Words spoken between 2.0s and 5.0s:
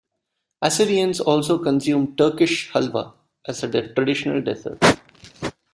Turkish halva as a traditional dessert.